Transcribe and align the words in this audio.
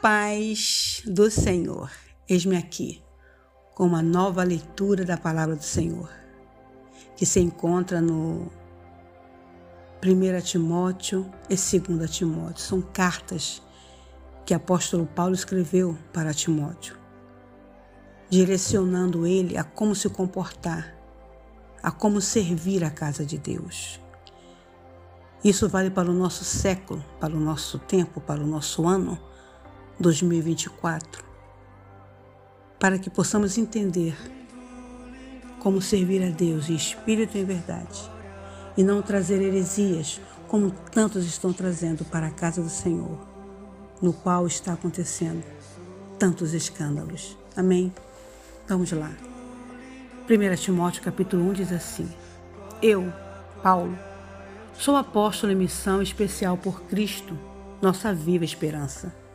paz 0.00 1.02
do 1.06 1.30
Senhor. 1.30 1.90
Eis-me 2.28 2.56
aqui 2.56 3.02
com 3.74 3.86
uma 3.86 4.02
nova 4.02 4.42
leitura 4.42 5.04
da 5.04 5.16
palavra 5.16 5.56
do 5.56 5.64
Senhor, 5.64 6.10
que 7.16 7.24
se 7.24 7.40
encontra 7.40 8.00
no 8.00 8.50
1 10.04 10.40
Timóteo 10.42 11.30
e 11.48 11.56
2 11.56 12.10
Timóteo. 12.10 12.58
São 12.58 12.82
cartas 12.82 13.62
que 14.44 14.52
o 14.52 14.56
apóstolo 14.56 15.06
Paulo 15.06 15.34
escreveu 15.34 15.96
para 16.12 16.34
Timóteo, 16.34 16.96
direcionando 18.28 19.26
ele 19.26 19.56
a 19.56 19.64
como 19.64 19.94
se 19.94 20.08
comportar, 20.08 20.94
a 21.82 21.90
como 21.90 22.20
servir 22.20 22.84
a 22.84 22.90
casa 22.90 23.24
de 23.24 23.38
Deus. 23.38 24.00
Isso 25.42 25.68
vale 25.68 25.90
para 25.90 26.10
o 26.10 26.14
nosso 26.14 26.44
século, 26.44 27.04
para 27.20 27.34
o 27.34 27.40
nosso 27.40 27.78
tempo, 27.78 28.20
para 28.20 28.42
o 28.42 28.46
nosso 28.46 28.86
ano 28.86 29.25
2024, 29.98 31.24
para 32.78 32.98
que 32.98 33.08
possamos 33.08 33.56
entender 33.56 34.14
como 35.58 35.80
servir 35.80 36.22
a 36.22 36.28
Deus 36.28 36.68
em 36.68 36.74
espírito 36.74 37.36
e 37.36 37.40
em 37.40 37.44
verdade, 37.44 38.10
e 38.76 38.84
não 38.84 39.00
trazer 39.00 39.40
heresias 39.40 40.20
como 40.48 40.70
tantos 40.70 41.24
estão 41.24 41.50
trazendo 41.50 42.04
para 42.04 42.26
a 42.26 42.30
casa 42.30 42.62
do 42.62 42.68
Senhor, 42.68 43.18
no 44.02 44.12
qual 44.12 44.46
está 44.46 44.74
acontecendo 44.74 45.42
tantos 46.18 46.52
escândalos. 46.52 47.36
Amém? 47.56 47.92
Vamos 48.68 48.92
lá. 48.92 49.10
1 50.28 50.56
Timóteo 50.56 51.02
capítulo 51.02 51.42
1 51.50 51.52
diz 51.54 51.72
assim: 51.72 52.08
Eu, 52.82 53.10
Paulo, 53.62 53.98
sou 54.74 54.94
apóstolo 54.94 55.52
em 55.52 55.56
missão 55.56 56.02
especial 56.02 56.58
por 56.58 56.82
Cristo, 56.82 57.36
nossa 57.80 58.12
viva 58.12 58.44
esperança 58.44 59.25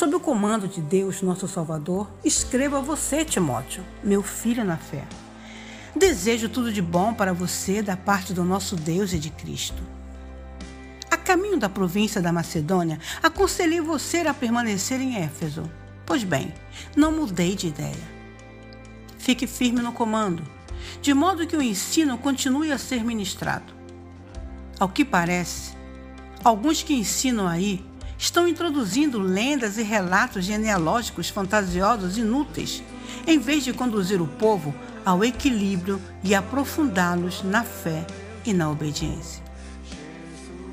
Sob 0.00 0.16
o 0.16 0.18
comando 0.18 0.66
de 0.66 0.80
Deus, 0.80 1.20
nosso 1.20 1.46
Salvador, 1.46 2.10
escrevo 2.24 2.74
a 2.74 2.80
você, 2.80 3.22
Timóteo, 3.22 3.84
meu 4.02 4.22
filho 4.22 4.64
na 4.64 4.78
fé. 4.78 5.06
Desejo 5.94 6.48
tudo 6.48 6.72
de 6.72 6.80
bom 6.80 7.12
para 7.12 7.34
você 7.34 7.82
da 7.82 7.98
parte 7.98 8.32
do 8.32 8.42
nosso 8.42 8.76
Deus 8.76 9.12
e 9.12 9.18
de 9.18 9.28
Cristo. 9.28 9.82
A 11.10 11.18
caminho 11.18 11.58
da 11.58 11.68
província 11.68 12.18
da 12.18 12.32
Macedônia, 12.32 12.98
aconselhei 13.22 13.82
você 13.82 14.20
a 14.20 14.32
permanecer 14.32 15.02
em 15.02 15.16
Éfeso. 15.16 15.70
Pois 16.06 16.24
bem, 16.24 16.54
não 16.96 17.12
mudei 17.12 17.54
de 17.54 17.66
ideia. 17.68 18.08
Fique 19.18 19.46
firme 19.46 19.82
no 19.82 19.92
comando, 19.92 20.42
de 21.02 21.12
modo 21.12 21.46
que 21.46 21.58
o 21.58 21.60
ensino 21.60 22.16
continue 22.16 22.72
a 22.72 22.78
ser 22.78 23.04
ministrado. 23.04 23.70
Ao 24.78 24.88
que 24.88 25.04
parece, 25.04 25.76
alguns 26.42 26.82
que 26.82 26.94
ensinam 26.94 27.46
aí 27.46 27.89
estão 28.20 28.46
introduzindo 28.46 29.18
lendas 29.18 29.78
e 29.78 29.82
relatos 29.82 30.44
genealógicos 30.44 31.30
fantasiosos 31.30 32.18
inúteis, 32.18 32.82
em 33.26 33.38
vez 33.38 33.64
de 33.64 33.72
conduzir 33.72 34.20
o 34.20 34.26
povo 34.26 34.74
ao 35.06 35.24
equilíbrio 35.24 35.98
e 36.22 36.34
aprofundá-los 36.34 37.42
na 37.42 37.64
fé 37.64 38.06
e 38.44 38.52
na 38.52 38.70
obediência. 38.70 39.42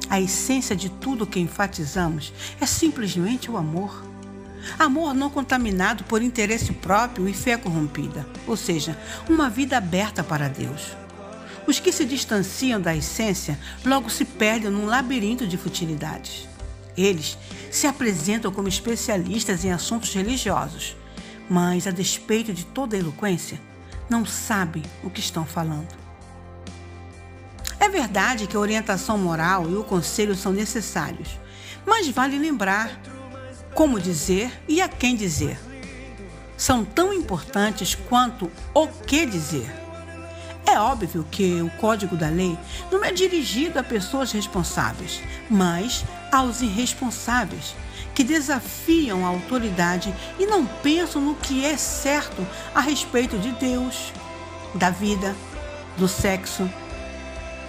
A 0.10 0.20
essência 0.20 0.76
de 0.76 0.90
tudo 0.90 1.26
que 1.26 1.40
enfatizamos 1.40 2.34
é 2.60 2.66
simplesmente 2.66 3.50
o 3.50 3.56
amor. 3.56 4.04
Amor 4.78 5.14
não 5.14 5.30
contaminado 5.30 6.04
por 6.04 6.22
interesse 6.22 6.74
próprio 6.74 7.30
e 7.30 7.34
fé 7.34 7.56
corrompida, 7.56 8.28
ou 8.46 8.58
seja, 8.58 9.00
uma 9.30 9.50
vida 9.50 9.78
aberta 9.78 10.22
para 10.22 10.50
Deus. 10.50 10.98
Os 11.66 11.80
que 11.80 11.94
se 11.94 12.04
distanciam 12.04 12.80
da 12.80 12.94
essência 12.94 13.58
logo 13.86 14.10
se 14.10 14.26
perdem 14.26 14.70
num 14.70 14.86
labirinto 14.86 15.48
de 15.48 15.58
futilidades. 15.58 16.57
Eles 16.98 17.38
se 17.72 17.86
apresentam 17.86 18.52
como 18.52 18.68
especialistas 18.68 19.64
em 19.64 19.72
assuntos 19.72 20.14
religiosos, 20.14 20.96
mas, 21.50 21.86
a 21.86 21.92
despeito 21.92 22.54
de 22.54 22.66
toda 22.66 22.96
a 22.96 23.00
eloquência, 23.00 23.62
não 24.10 24.26
sabem 24.26 24.84
o 25.04 25.10
que 25.10 25.20
estão 25.20 25.46
falando. 25.46 25.96
É 27.80 27.88
verdade 27.88 28.48
que 28.48 28.58
a 28.58 28.60
orientação 28.60 29.18
moral 29.18 29.70
e 29.70 29.76
o 29.76 29.84
conselho 29.84 30.36
são 30.36 30.52
necessários, 30.52 31.40
mas 31.86 32.10
vale 32.10 32.38
lembrar 32.38 33.00
como 33.74 34.00
dizer 34.00 34.52
e 34.68 34.82
a 34.82 34.90
quem 34.90 35.16
dizer. 35.16 35.60
São 36.58 36.84
tão 36.84 37.14
importantes 37.14 37.94
quanto 37.94 38.52
o 38.74 38.88
que 38.88 39.26
dizer. 39.26 39.87
É 40.68 40.78
óbvio 40.78 41.26
que 41.32 41.62
o 41.62 41.70
código 41.80 42.18
da 42.18 42.28
lei 42.28 42.60
não 42.92 43.04
é 43.04 43.14
dirigido 43.14 43.80
a 43.80 43.84
pessoas 43.84 44.34
responsáveis, 44.34 45.24
mas 45.50 46.04
aos 46.30 46.62
irresponsáveis 46.62 47.74
que 48.14 48.22
desafiam 48.22 49.26
a 49.26 49.30
autoridade 49.30 50.14
e 50.38 50.46
não 50.46 50.66
pensam 50.66 51.22
no 51.22 51.36
que 51.36 51.66
é 51.66 51.78
certo 51.78 52.46
a 52.76 52.82
respeito 52.82 53.38
de 53.38 53.54
Deus, 53.54 54.12
da 54.76 54.90
vida, 54.90 55.34
do 55.98 56.06
sexo, 56.06 56.70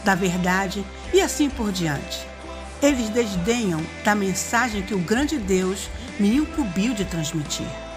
da 0.04 0.16
verdade 0.16 0.84
e 1.14 1.20
assim 1.20 1.48
por 1.48 1.70
diante. 1.70 2.26
Eles 2.82 3.10
desdenham 3.10 3.80
da 4.04 4.14
mensagem 4.14 4.82
que 4.82 4.94
o 4.94 4.98
grande 4.98 5.38
Deus 5.38 5.88
me 6.18 6.34
incumbiu 6.34 6.94
de 6.94 7.04
transmitir. 7.04 7.87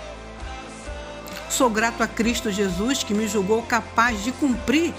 Sou 1.52 1.70
grato 1.70 2.02
a 2.02 2.08
Cristo 2.08 2.50
Jesus 2.50 3.04
que 3.04 3.14
me 3.14 3.28
julgou 3.28 3.62
capaz 3.62 4.24
de 4.24 4.32
cumprir 4.32 4.94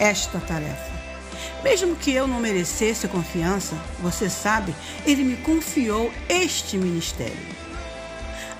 esta 0.00 0.40
tarefa. 0.40 0.90
Mesmo 1.62 1.94
que 1.94 2.10
eu 2.10 2.26
não 2.26 2.40
merecesse 2.40 3.06
confiança, 3.06 3.76
você 4.00 4.28
sabe, 4.28 4.74
ele 5.06 5.22
me 5.22 5.36
confiou 5.36 6.12
este 6.28 6.76
ministério. 6.76 7.38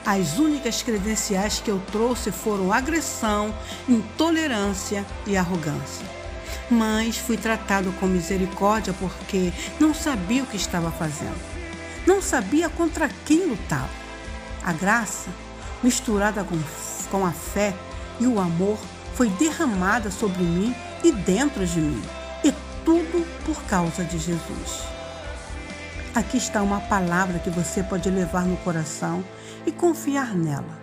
As 0.06 0.38
únicas 0.38 0.82
credenciais 0.82 1.58
que 1.58 1.68
eu 1.68 1.82
trouxe 1.90 2.30
foram 2.30 2.72
agressão, 2.72 3.52
intolerância 3.88 5.04
e 5.26 5.36
arrogância. 5.36 6.06
Mas 6.70 7.16
fui 7.16 7.36
tratado 7.36 7.92
com 7.98 8.06
misericórdia 8.06 8.94
porque 9.00 9.52
não 9.80 9.92
sabia 9.92 10.44
o 10.44 10.46
que 10.46 10.56
estava 10.56 10.92
fazendo. 10.92 11.42
Não 12.06 12.22
sabia 12.22 12.68
contra 12.68 13.10
quem 13.26 13.46
lutava. 13.46 13.90
A 14.64 14.72
graça, 14.72 15.28
misturada 15.82 16.44
com 16.44 16.56
com 17.12 17.26
a 17.26 17.30
fé 17.30 17.74
e 18.18 18.26
o 18.26 18.40
amor 18.40 18.78
foi 19.14 19.28
derramada 19.28 20.10
sobre 20.10 20.42
mim 20.42 20.74
e 21.04 21.12
dentro 21.12 21.66
de 21.66 21.78
mim, 21.78 22.02
e 22.42 22.50
tudo 22.84 23.26
por 23.44 23.62
causa 23.64 24.02
de 24.02 24.18
Jesus. 24.18 24.82
Aqui 26.14 26.38
está 26.38 26.62
uma 26.62 26.80
palavra 26.80 27.38
que 27.38 27.50
você 27.50 27.82
pode 27.82 28.08
levar 28.08 28.46
no 28.46 28.56
coração 28.58 29.22
e 29.66 29.70
confiar 29.70 30.34
nela. 30.34 30.80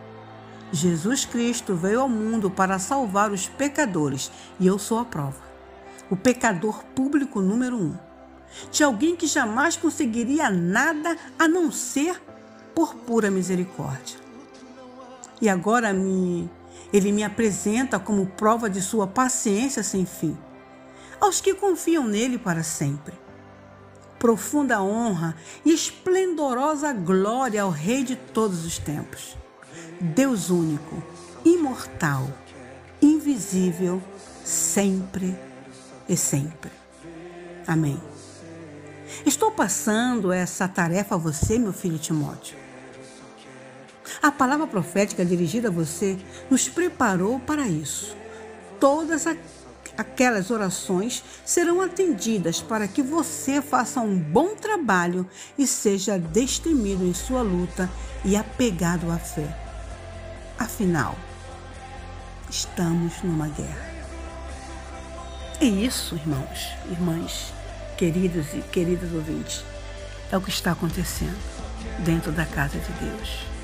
Jesus 0.71 1.25
Cristo 1.25 1.75
veio 1.75 2.01
ao 2.01 2.09
mundo 2.09 2.51
para 2.51 2.77
salvar 2.77 3.31
os 3.31 3.49
pecadores 3.49 4.31
e 4.59 4.67
eu 4.67 4.77
sou 4.77 4.99
a 4.99 5.05
prova. 5.05 5.49
O 6.11 6.15
pecador 6.15 6.83
público 6.95 7.41
número 7.41 7.75
um. 7.75 7.95
De 8.71 8.83
alguém 8.83 9.15
que 9.15 9.25
jamais 9.25 9.75
conseguiria 9.75 10.49
nada 10.49 11.17
a 11.39 11.47
não 11.47 11.71
ser 11.71 12.21
por 12.75 12.95
pura 12.95 13.31
misericórdia 13.31 14.28
e 15.41 15.47
agora 15.47 15.93
me, 15.93 16.49
ele 16.91 17.11
me 17.11 17.23
apresenta 17.23 17.99
como 17.99 18.25
prova 18.25 18.69
de 18.69 18.81
sua 18.81 19.07
paciência 19.07 19.83
sem 19.83 20.05
fim, 20.05 20.37
aos 21.19 21.39
que 21.41 21.53
confiam 21.53 22.05
nele 22.05 22.37
para 22.37 22.63
sempre. 22.63 23.13
Profunda 24.17 24.81
honra 24.81 25.35
e 25.63 25.71
esplendorosa 25.71 26.91
glória 26.91 27.61
ao 27.61 27.69
Rei 27.69 28.03
de 28.03 28.15
todos 28.15 28.65
os 28.65 28.77
tempos, 28.77 29.37
Deus 30.01 30.49
único, 30.49 31.01
imortal, 31.45 32.27
invisível, 33.01 34.01
sempre 34.43 35.37
e 36.07 36.17
sempre. 36.17 36.71
Amém. 37.65 38.01
Estou 39.25 39.51
passando 39.51 40.31
essa 40.31 40.67
tarefa 40.67 41.15
a 41.15 41.17
você, 41.17 41.57
meu 41.57 41.71
filho 41.71 41.97
Timóteo 41.97 42.68
a 44.21 44.31
palavra 44.31 44.67
profética 44.67 45.23
dirigida 45.25 45.69
a 45.69 45.71
você 45.71 46.17
nos 46.49 46.67
preparou 46.67 47.39
para 47.39 47.67
isso. 47.67 48.15
Todas 48.79 49.25
aquelas 49.97 50.51
orações 50.51 51.23
serão 51.45 51.81
atendidas 51.81 52.61
para 52.61 52.87
que 52.87 53.01
você 53.01 53.61
faça 53.61 53.99
um 54.01 54.17
bom 54.17 54.55
trabalho 54.55 55.27
e 55.57 55.65
seja 55.65 56.17
destemido 56.17 57.05
em 57.05 57.13
sua 57.13 57.41
luta 57.41 57.89
e 58.23 58.35
apegado 58.35 59.11
à 59.11 59.17
fé. 59.17 59.55
Afinal, 60.57 61.15
estamos 62.49 63.21
numa 63.23 63.47
guerra. 63.47 63.89
É 65.61 65.65
isso, 65.65 66.15
irmãos, 66.15 66.69
irmãs, 66.89 67.53
queridos 67.97 68.53
e 68.53 68.61
queridas 68.61 69.11
ouvintes, 69.13 69.63
é 70.31 70.37
o 70.37 70.41
que 70.41 70.49
está 70.49 70.71
acontecendo 70.71 71.37
dentro 71.99 72.31
da 72.31 72.45
casa 72.45 72.77
de 72.77 72.91
Deus. 72.93 73.58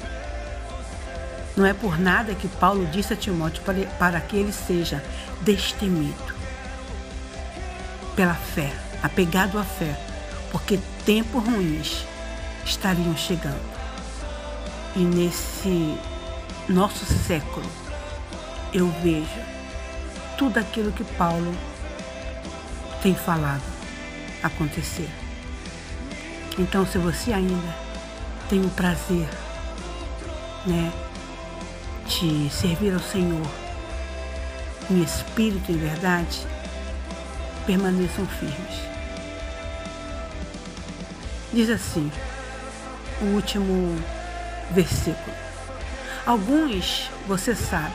Não 1.56 1.66
é 1.66 1.74
por 1.74 1.98
nada 1.98 2.36
que 2.36 2.48
Paulo 2.48 2.86
disse 2.88 3.13
a 3.13 3.16
Timóteo 3.16 3.63
para, 3.98 4.19
que 4.19 4.36
ele 4.36 4.52
seja 4.52 5.04
destemido 5.42 6.36
pela 8.16 8.34
fé, 8.34 8.74
apegado 9.02 9.57
à 9.57 9.63
fé, 9.63 9.98
porque 10.52 10.80
tempos 11.06 11.44
ruins 11.44 12.06
estariam 12.66 13.16
chegando. 13.16 13.75
E 14.96 15.00
nesse 15.00 15.98
nosso 16.68 17.06
século, 17.06 17.69
eu 18.74 18.90
vejo 19.01 19.40
tudo 20.38 20.58
aquilo 20.58 20.92
que 20.92 21.04
Paulo 21.04 21.56
tem 23.01 23.16
falado 23.16 23.63
acontecer. 24.44 25.10
Então, 26.58 26.86
se 26.86 26.98
você 26.98 27.34
ainda 27.34 27.75
tem 28.50 28.62
o 28.66 28.69
prazer, 28.69 29.28
né, 30.66 30.92
de 32.19 32.50
servir 32.50 32.94
ao 32.94 33.00
Senhor 33.00 33.45
em 34.89 35.01
espírito 35.01 35.71
e 35.71 35.75
verdade, 35.75 36.39
permaneçam 37.65 38.25
firmes. 38.27 38.79
Diz 41.51 41.69
assim, 41.69 42.12
o 43.21 43.25
último 43.35 43.95
versículo. 44.71 45.35
Alguns, 46.25 47.09
você 47.27 47.56
sabe, 47.56 47.94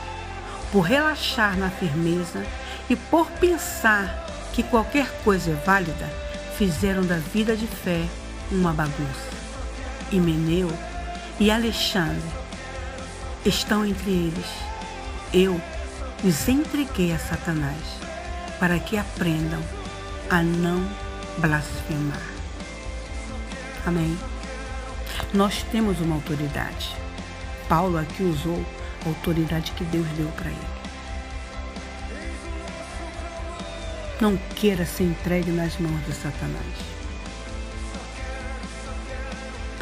por 0.71 0.81
relaxar 0.81 1.57
na 1.57 1.69
firmeza 1.69 2.45
e 2.89 2.95
por 2.95 3.29
pensar 3.31 4.25
que 4.53 4.63
qualquer 4.63 5.09
coisa 5.23 5.51
é 5.51 5.65
válida, 5.65 6.09
fizeram 6.57 7.03
da 7.03 7.17
vida 7.17 7.55
de 7.55 7.67
fé 7.67 8.05
uma 8.51 8.73
bagunça. 8.73 9.29
Himeneu 10.11 10.69
e 11.39 11.49
Alexandre 11.49 12.21
estão 13.45 13.85
entre 13.85 14.11
eles. 14.11 14.45
Eu 15.33 15.59
os 16.23 16.47
entreguei 16.47 17.13
a 17.13 17.19
Satanás 17.19 17.81
para 18.59 18.79
que 18.79 18.97
aprendam 18.97 19.61
a 20.29 20.43
não 20.43 20.87
blasfemar. 21.39 22.21
Amém? 23.85 24.17
Nós 25.33 25.63
temos 25.71 25.99
uma 25.99 26.15
autoridade. 26.15 26.95
Paulo 27.67 27.97
aqui 27.97 28.23
usou 28.23 28.63
a 29.05 29.09
autoridade 29.09 29.71
que 29.71 29.83
Deus 29.85 30.07
deu 30.09 30.27
para 30.29 30.49
ele. 30.49 30.81
Não 34.19 34.37
queira 34.55 34.85
ser 34.85 35.05
entregue 35.05 35.51
nas 35.51 35.77
mãos 35.77 36.05
de 36.05 36.13
Satanás. 36.13 36.75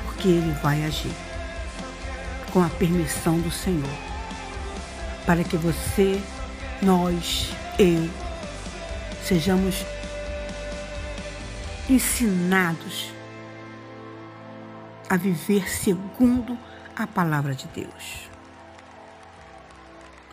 Porque 0.06 0.30
ele 0.30 0.54
vai 0.62 0.86
agir 0.86 1.29
com 2.52 2.64
a 2.64 2.70
permissão 2.70 3.40
do 3.40 3.52
Senhor. 3.52 3.90
Para 5.26 5.44
que 5.44 5.58
você, 5.58 6.22
nós, 6.82 7.52
eu, 7.78 8.10
sejamos 9.24 9.86
ensinados 11.90 13.12
a 15.10 15.18
viver 15.18 15.70
segundo 15.70 16.58
a 16.96 17.08
palavra 17.08 17.56
de 17.56 17.68
Deus. 17.68 18.30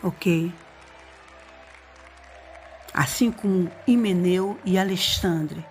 Ok? 0.02 0.52
Assim 2.92 3.30
como 3.30 3.70
Himeneu 3.86 4.58
e 4.64 4.78
Alexandre, 4.78 5.64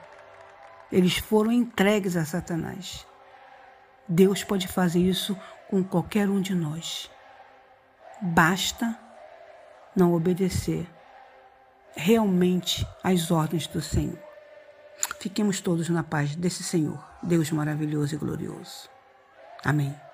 eles 0.92 1.18
foram 1.18 1.51
entregues 1.51 2.15
a 2.15 2.25
Satanás. 2.25 3.06
Deus 4.07 4.44
pode 4.44 4.68
fazer 4.68 5.00
isso 5.00 5.36
com 5.69 5.83
qualquer 5.83 6.29
um 6.29 6.41
de 6.41 6.53
nós. 6.53 7.09
Basta 8.21 8.97
não 9.95 10.13
obedecer 10.13 10.88
realmente 11.95 12.88
às 13.03 13.31
ordens 13.31 13.67
do 13.67 13.81
Senhor. 13.81 14.19
Fiquemos 15.19 15.59
todos 15.59 15.89
na 15.89 16.03
paz 16.03 16.35
desse 16.35 16.63
Senhor, 16.63 17.03
Deus 17.21 17.51
maravilhoso 17.51 18.15
e 18.15 18.17
glorioso. 18.17 18.89
Amém. 19.63 20.05